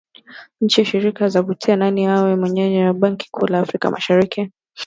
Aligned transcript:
Nchi 0.61 0.85
shiriki 0.85 1.23
zavutana 1.33 1.85
nani 1.85 2.01
awe 2.13 2.35
mwenyeji 2.41 2.79
wa 2.85 2.93
benki 2.93 3.27
kuu 3.31 3.45
la 3.47 3.59
Afrika 3.59 3.91
Mashariki 3.91 4.51